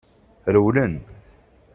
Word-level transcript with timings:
Rewlen. 0.53 0.93